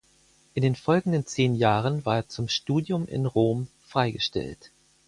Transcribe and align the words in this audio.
In 0.55 0.63
den 0.63 0.75
folgenden 0.75 1.27
zehn 1.27 1.53
Jahren 1.53 2.07
war 2.07 2.15
er 2.15 2.27
zum 2.27 2.47
Studium 2.47 3.05
in 3.05 3.27
Rom 3.27 3.67
freigestellt. 3.85 4.71